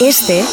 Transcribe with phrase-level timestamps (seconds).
[0.00, 0.44] Este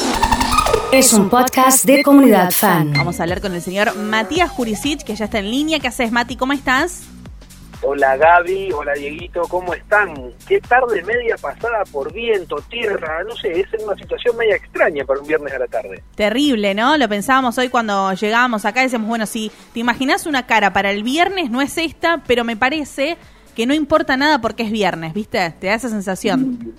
[0.92, 2.94] es un podcast de comunidad fan.
[2.94, 5.80] Vamos a hablar con el señor Matías Jurisic, que ya está en línea.
[5.80, 6.36] ¿Qué haces, Mati?
[6.36, 7.04] ¿Cómo estás?
[7.84, 10.16] Hola Gaby, hola Dieguito, ¿cómo están?
[10.48, 15.20] Qué tarde media pasada por viento, tierra, no sé, es una situación media extraña para
[15.20, 16.02] un viernes a la tarde.
[16.16, 16.98] Terrible, ¿no?
[16.98, 21.04] Lo pensábamos hoy cuando llegábamos acá, decíamos, bueno, si te imaginas una cara para el
[21.04, 23.18] viernes, no es esta, pero me parece
[23.56, 25.52] que no importa nada porque es viernes, ¿viste?
[25.60, 26.74] Te da esa sensación.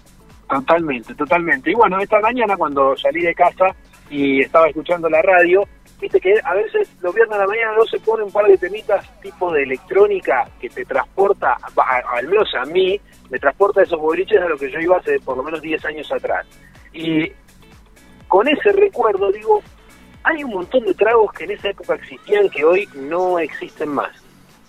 [0.49, 1.71] Totalmente, totalmente.
[1.71, 3.75] Y bueno, esta mañana cuando salí de casa
[4.09, 5.65] y estaba escuchando la radio,
[6.01, 8.57] viste que a veces los viernes a la mañana no se pone un par de
[8.57, 11.57] temitas tipo de electrónica que te transporta,
[12.13, 15.37] al menos a mí, me transporta esos boliches a lo que yo iba hace por
[15.37, 16.47] lo menos 10 años atrás.
[16.93, 17.33] Y
[18.29, 19.61] con ese recuerdo digo,
[20.23, 24.11] hay un montón de tragos que en esa época existían que hoy no existen más.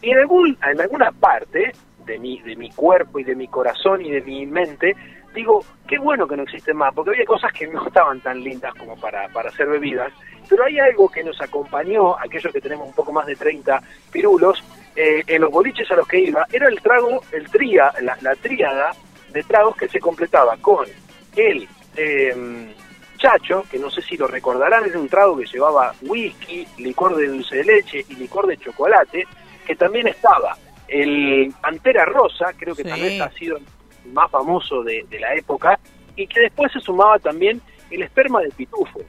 [0.01, 1.71] Y en, algún, en alguna parte
[2.07, 4.95] de mi, de mi cuerpo y de mi corazón y de mi mente,
[5.35, 8.73] digo, qué bueno que no existen más, porque había cosas que no estaban tan lindas
[8.73, 10.11] como para, para ser bebidas,
[10.49, 14.63] pero hay algo que nos acompañó, aquellos que tenemos un poco más de 30 pirulos,
[14.95, 18.33] eh, en los boliches a los que iba, era el trago, el tría, la, la
[18.35, 18.91] tríada
[19.31, 20.87] de tragos que se completaba con
[21.35, 22.69] el em,
[23.17, 27.27] chacho, que no sé si lo recordarán, era un trago que llevaba whisky, licor de
[27.27, 29.27] dulce de leche y licor de chocolate,
[29.65, 35.05] que también estaba el Pantera Rosa, creo que también ha sido el más famoso de,
[35.09, 35.79] de la época,
[36.15, 38.99] y que después se sumaba también el esperma de pitufo.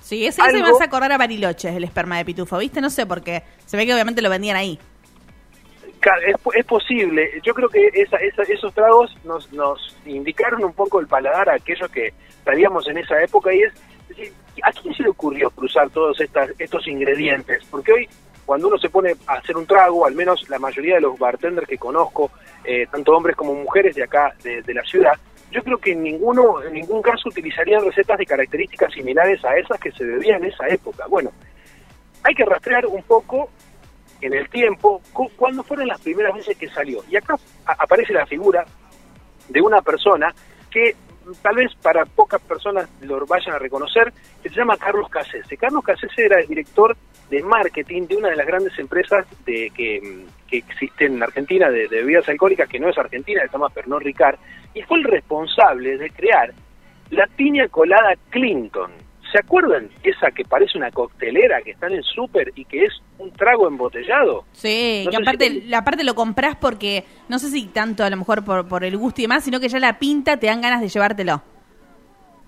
[0.00, 2.80] Sí, ese, se me hace acordar a Bariloche, el esperma de pitufo, ¿viste?
[2.80, 3.42] No sé por qué.
[3.64, 4.78] Se ve que obviamente lo vendían ahí.
[6.24, 7.28] Es, es posible.
[7.42, 11.90] Yo creo que esa, esos tragos nos, nos indicaron un poco el paladar a aquellos
[11.90, 12.12] que
[12.44, 13.72] salíamos en esa época y es,
[14.08, 17.64] decir, ¿a quién se le ocurrió cruzar todos estas, estos ingredientes?
[17.68, 18.08] Porque hoy,
[18.46, 21.66] cuando uno se pone a hacer un trago, al menos la mayoría de los bartenders
[21.66, 22.30] que conozco,
[22.64, 25.14] eh, tanto hombres como mujeres de acá, de, la ciudad,
[25.50, 29.80] yo creo que en ninguno, en ningún caso utilizarían recetas de características similares a esas
[29.80, 31.06] que se bebían en esa época.
[31.08, 31.32] Bueno,
[32.22, 33.50] hay que rastrear un poco
[34.20, 35.02] en el tiempo
[35.36, 37.02] cuándo fueron las primeras veces que salió.
[37.10, 38.64] Y acá aparece la figura
[39.48, 40.32] de una persona
[40.70, 40.94] que
[41.42, 44.12] tal vez para pocas personas lo vayan a reconocer,
[44.42, 45.56] que se llama Carlos Casese.
[45.56, 46.96] Carlos Casese era el director
[47.30, 51.88] de marketing de una de las grandes empresas de que, que existen en Argentina de,
[51.88, 54.38] de, bebidas alcohólicas, que no es argentina, se llama Pernod Ricard,
[54.74, 56.52] y fue el responsable de crear
[57.10, 58.90] la piña colada Clinton.
[59.32, 62.92] ¿Se acuerdan esa que parece una coctelera que está en el súper y que es
[63.18, 64.44] un trago embotellado?
[64.52, 65.60] Sí, no que aparte, si...
[65.62, 68.96] la parte lo compras porque, no sé si tanto a lo mejor por, por el
[68.96, 71.42] gusto y demás, sino que ya la pinta te dan ganas de llevártelo.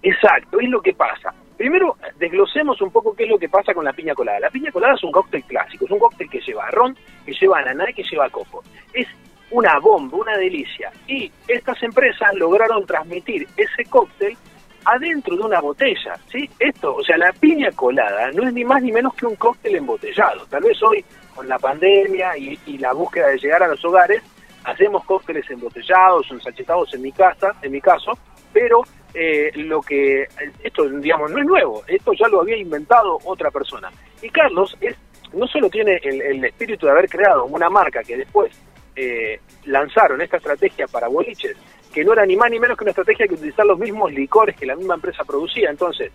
[0.03, 1.35] Exacto, es lo que pasa.
[1.59, 4.39] Primero, desglosemos un poco qué es lo que pasa con la piña colada.
[4.39, 6.97] La piña colada es un cóctel clásico, es un cóctel que lleva ron,
[7.27, 8.63] que lleva ananá y que lleva coco.
[8.95, 9.09] Es
[9.51, 10.93] una bomba, una delicia.
[11.09, 14.37] Y estas empresas lograron transmitir ese cóctel
[14.85, 16.49] adentro de una botella, ¿sí?
[16.61, 19.75] Esto, o sea, la piña colada no es ni más ni menos que un cóctel
[19.75, 20.47] embotellado.
[20.47, 21.05] Tal vez hoy,
[21.35, 24.23] con la pandemia y, y la búsqueda de llegar a los hogares,
[24.63, 28.17] hacemos cócteles embotellados, ensachetados en mi casa, en mi caso,
[28.59, 28.83] pero
[29.15, 30.27] eh, lo que
[30.65, 33.89] esto digamos no es nuevo, esto ya lo había inventado otra persona.
[34.21, 34.97] Y Carlos es
[35.33, 38.51] no solo tiene el, el espíritu de haber creado una marca que después
[38.97, 41.57] eh, lanzaron esta estrategia para boliches,
[41.93, 44.57] que no era ni más ni menos que una estrategia que utilizar los mismos licores
[44.57, 45.71] que la misma empresa producía.
[45.71, 46.11] Entonces,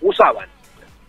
[0.00, 0.48] usaban,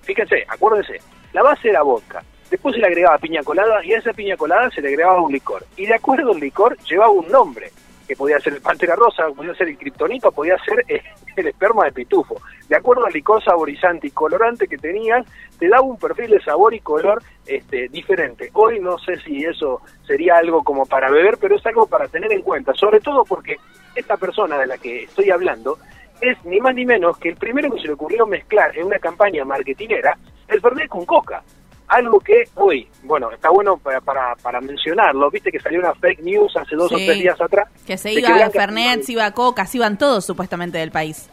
[0.01, 0.99] fíjense, acuérdense,
[1.33, 4.71] la base era vodka, después se le agregaba piña colada y a esa piña colada
[4.71, 5.65] se le agregaba un licor.
[5.75, 7.69] Y de acuerdo al licor llevaba un nombre,
[8.09, 10.99] que podía ser el pantera rosa, podía ser el kriptonito, podía ser el,
[11.35, 12.41] el esperma de pitufo.
[12.67, 15.23] De acuerdo al licor saborizante y colorante que tenían,
[15.59, 18.49] te daba un perfil de sabor y color este, diferente.
[18.53, 22.33] Hoy no sé si eso sería algo como para beber, pero es algo para tener
[22.33, 23.57] en cuenta, sobre todo porque
[23.93, 25.77] esta persona de la que estoy hablando
[26.19, 28.97] es ni más ni menos que el primero que se le ocurrió mezclar en una
[28.97, 30.17] campaña marketinera
[30.47, 31.43] el Fernet con coca
[31.89, 36.21] algo que hoy, bueno, está bueno para, para, para, mencionarlo, viste que salió una fake
[36.21, 37.67] news hace dos sí, o tres días atrás.
[37.85, 41.29] Que se iba a Fernet, se iba a Coca, se iban todos supuestamente del país.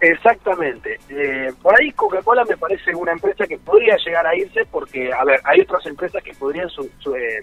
[0.00, 0.98] Exactamente.
[1.08, 5.24] Eh, por ahí Coca-Cola me parece una empresa que podría llegar a irse porque, a
[5.24, 7.40] ver, hay otras empresas que podrían su, su, eh,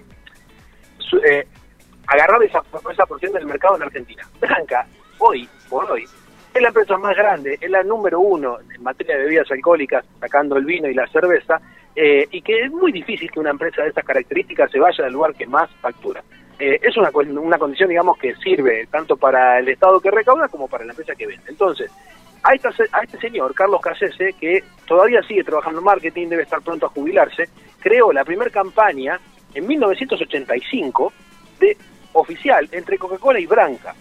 [0.98, 1.48] su, eh,
[2.08, 2.62] agarrar esa,
[2.92, 4.24] esa porción del mercado en Argentina.
[4.40, 4.88] Blanca,
[5.20, 6.06] hoy, por hoy,
[6.54, 10.58] es la empresa más grande, es la número uno en materia de bebidas alcohólicas, sacando
[10.58, 11.62] el vino y la cerveza,
[12.00, 15.12] eh, y que es muy difícil que una empresa de estas características se vaya al
[15.14, 16.24] lugar que más factura.
[16.60, 20.68] Eh, es una, una condición, digamos, que sirve tanto para el Estado que recauda como
[20.68, 21.44] para la empresa que vende.
[21.50, 21.92] Entonces,
[22.44, 26.62] a, esta, a este señor, Carlos Casese, que todavía sigue trabajando en marketing, debe estar
[26.62, 27.50] pronto a jubilarse,
[27.80, 29.20] creó la primera campaña
[29.56, 31.14] en 1985
[31.60, 31.76] de
[32.14, 33.94] oficial entre Coca-Cola y Branca.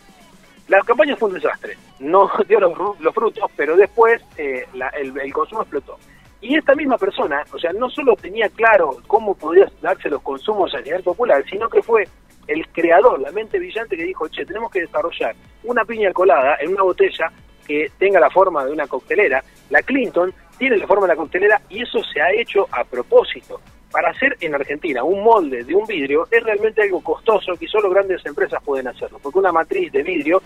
[0.68, 5.32] La campaña fue un desastre, no dio los, los frutos, pero después eh, la- el
[5.32, 5.98] consumo explotó.
[6.40, 10.74] Y esta misma persona, o sea, no solo tenía claro cómo podían darse los consumos
[10.74, 12.06] a nivel popular, sino que fue
[12.46, 15.34] el creador, la mente brillante que dijo, che, tenemos que desarrollar
[15.64, 17.32] una piña colada en una botella
[17.66, 19.42] que tenga la forma de una coctelera.
[19.70, 23.60] La Clinton tiene la forma de la coctelera y eso se ha hecho a propósito.
[23.90, 27.88] Para hacer en Argentina un molde de un vidrio es realmente algo costoso que solo
[27.88, 30.42] grandes empresas pueden hacerlo, porque una matriz de vidrio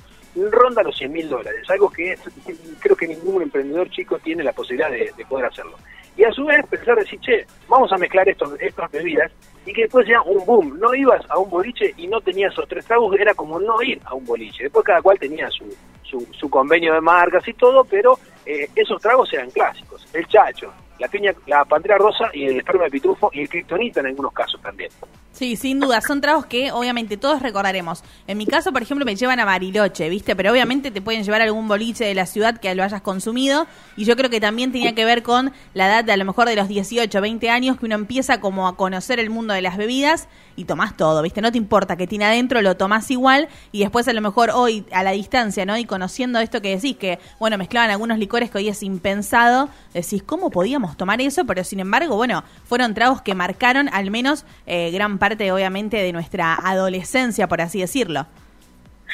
[0.50, 2.20] ronda los 100 mil dólares, algo que es-
[2.78, 5.76] creo que ningún emprendedor chico tiene la posibilidad de, de poder hacerlo.
[6.16, 9.32] Y a su vez pensar, decir, che, vamos a mezclar estos, estas bebidas
[9.64, 10.78] y que después sea un boom.
[10.78, 14.00] No ibas a un boliche y no tenías esos tres tragos, era como no ir
[14.04, 14.64] a un boliche.
[14.64, 15.64] Después cada cual tenía su,
[16.02, 20.06] su, su convenio de marcas y todo, pero eh, esos tragos eran clásicos.
[20.12, 20.70] El chacho,
[21.00, 24.32] la piña, la pantera rosa y el esperma de pitufo y el kriptonita en algunos
[24.32, 24.90] casos también.
[25.32, 28.04] Sí, sin duda, son tragos que obviamente todos recordaremos.
[28.26, 30.36] En mi caso, por ejemplo, me llevan a Bariloche, ¿viste?
[30.36, 33.66] Pero obviamente te pueden llevar a algún boliche de la ciudad que lo hayas consumido.
[33.96, 36.48] Y yo creo que también tenía que ver con la edad de a lo mejor
[36.48, 39.78] de los 18, 20 años, que uno empieza como a conocer el mundo de las
[39.78, 41.40] bebidas y tomás todo, ¿viste?
[41.40, 43.48] No te importa que tiene adentro, lo tomás igual.
[43.72, 45.78] Y después a lo mejor hoy, a la distancia, ¿no?
[45.78, 50.22] Y conociendo esto que decís, que, bueno, mezclaban algunos licores que hoy es impensado, decís,
[50.22, 51.44] ¿cómo podíamos tomar eso?
[51.46, 56.12] Pero sin embargo, bueno, fueron tragos que marcaron al menos eh, gran parte, obviamente, de
[56.12, 58.26] nuestra adolescencia, por así decirlo.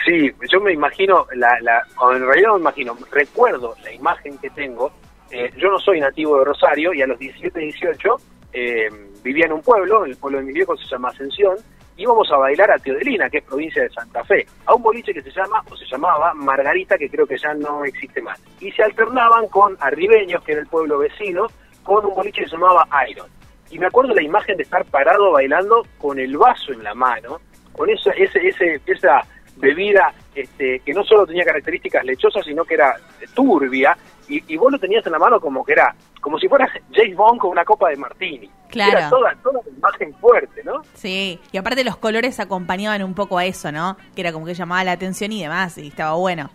[0.05, 1.83] Sí, yo me imagino, la, la,
[2.15, 4.93] en realidad me imagino, recuerdo la imagen que tengo.
[5.31, 8.17] eh, yo no soy nativo de Rosario y a los 17, 18
[8.53, 8.89] eh,
[9.25, 11.57] vivía en un pueblo, el pueblo de mi viejo se llama Ascensión,
[11.97, 15.23] íbamos a bailar a Teodelina, que es provincia de Santa Fe, a un boliche que
[15.23, 18.39] se llama, o se llamaba Margarita, que creo que ya no existe más.
[18.61, 21.47] Y se alternaban con Arribeños, que era el pueblo vecino,
[21.87, 23.29] con un boliche que se llamaba Iron.
[23.71, 27.41] Y me acuerdo la imagen de estar parado bailando con el vaso en la mano,
[27.73, 29.23] con esa, ese, ese, esa
[29.57, 32.95] bebida este, que no solo tenía características lechosas, sino que era
[33.35, 33.97] turbia,
[34.29, 37.17] y, y vos lo tenías en la mano como que era, como si fueras James
[37.17, 38.51] Bond con una copa de martini.
[38.69, 38.99] Claro.
[38.99, 40.83] Era toda, toda una imagen fuerte, ¿no?
[40.95, 43.97] Sí, y aparte los colores acompañaban un poco a eso, ¿no?
[44.15, 46.51] Que era como que llamaba la atención y demás, y estaba bueno.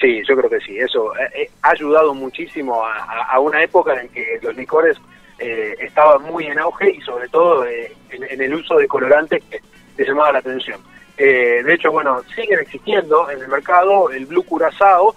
[0.00, 0.78] Sí, yo creo que sí.
[0.78, 4.96] Eso eh, eh, ha ayudado muchísimo a, una época en que los licores
[5.38, 10.04] eh, estaban muy en auge y sobre todo eh, en, el uso de colorantes que
[10.04, 10.80] llamaba la atención.
[11.16, 15.16] De hecho, bueno, siguen existiendo en el mercado el Blue Curazao.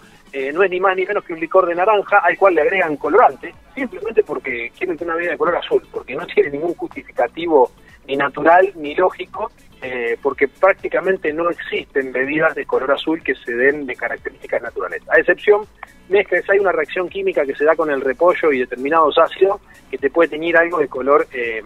[0.52, 2.98] no es ni más ni menos que un licor de naranja al cual le agregan
[2.98, 7.70] colorante, simplemente porque quieren tener una bebida de color azul, porque no tiene ningún justificativo
[8.08, 9.52] ni natural ni lógico,
[9.82, 15.02] eh, porque prácticamente no existen bebidas de color azul que se den de características naturales.
[15.10, 15.66] A excepción
[16.10, 19.62] de que hay una reacción química que se da con el repollo y determinados ácidos
[19.90, 21.62] que te puede teñir algo de color eh,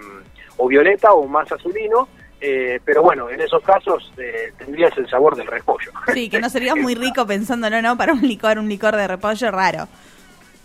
[0.57, 2.07] o violeta o más azulino,
[2.39, 5.91] eh, pero bueno, en esos casos eh, tendrías el sabor del repollo.
[6.13, 7.97] Sí, que no sería muy rico pensándolo, ¿no?
[7.97, 9.87] Para un licor, un licor de repollo raro.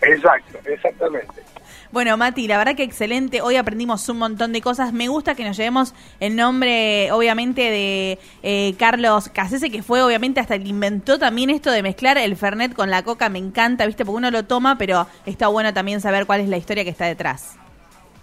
[0.02, 1.42] Exacto, exactamente.
[1.92, 3.42] Bueno, Mati, la verdad que excelente.
[3.42, 4.92] Hoy aprendimos un montón de cosas.
[4.92, 10.38] Me gusta que nos llevemos el nombre, obviamente, de eh, Carlos Casese, que fue, obviamente,
[10.38, 13.28] hasta el que inventó también esto de mezclar el Fernet con la coca.
[13.28, 14.04] Me encanta, ¿viste?
[14.04, 17.06] Porque uno lo toma, pero está bueno también saber cuál es la historia que está
[17.06, 17.56] detrás.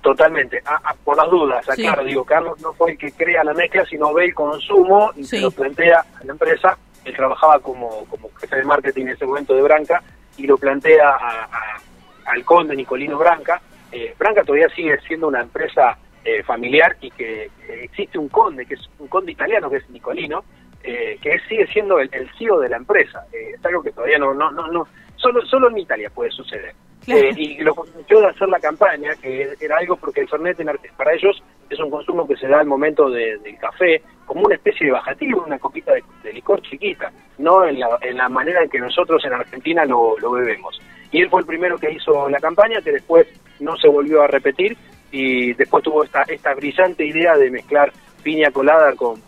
[0.01, 1.85] Totalmente, Ah, ah, por las dudas, Sí.
[1.85, 5.23] aclaro, digo, Carlos no fue el que crea la mezcla, sino ve el consumo y
[5.25, 5.29] Sí.
[5.37, 6.77] se lo plantea a la empresa.
[7.03, 10.01] Él trabajaba como, como jefe de marketing en ese momento de Branca
[10.37, 11.81] y lo plantea a- a-
[12.27, 13.61] al conde Nicolino Branca.
[13.91, 18.73] Eh, Branca todavía sigue siendo una empresa eh, familiar y que existe un conde, que
[18.75, 20.43] es un conde italiano, que es Nicolino,
[20.83, 23.25] eh, que sigue siendo el, el CEO de la empresa.
[23.31, 26.73] Eh, es algo que todavía no, no, no, no solo, solo en Italia puede suceder.
[27.05, 27.21] Claro.
[27.21, 30.57] Eh, y lo convenció de hacer la campaña, que era algo porque el Fernet
[30.97, 34.55] para ellos es un consumo que se da al momento de- del café, como una
[34.55, 38.61] especie de bajativo, una copita de, de licor chiquita, no en la, en la manera
[38.63, 40.81] en que nosotros en Argentina lo, lo bebemos.
[41.11, 43.27] Y él fue el primero que hizo la campaña, que después
[43.59, 44.77] no se volvió a repetir,
[45.11, 47.91] y después tuvo esta, esta brillante idea de mezclar
[48.23, 49.21] piña colada con,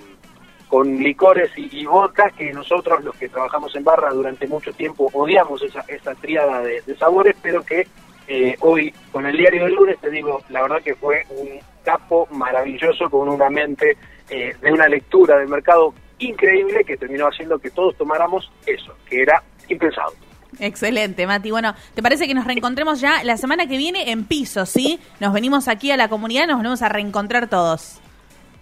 [0.68, 5.10] con licores y, y vodka, que nosotros los que trabajamos en barra durante mucho tiempo
[5.14, 7.88] odiamos esa, esa tríada de, sabores, pero que
[8.28, 12.28] eh, hoy con el diario del lunes te digo, la verdad que fue un capo
[12.32, 13.98] maravilloso con una mente
[14.30, 19.22] eh, de una lectura del mercado increíble que terminó haciendo que todos tomáramos eso, que
[19.24, 20.14] era impensado.
[20.58, 21.52] Excelente, Mati.
[21.52, 25.00] Bueno, ¿te parece que nos reencontremos ya la semana que viene en piso, sí?
[25.20, 28.00] Nos venimos aquí a la comunidad, nos venimos a reencontrar todos.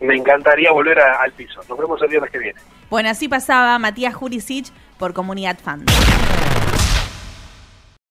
[0.01, 1.61] Me encantaría volver a- al piso.
[1.69, 2.59] Nos vemos el viernes que viene.
[2.89, 4.67] Bueno, así pasaba Matías Jurisic
[4.99, 5.85] por Comunidad Fan.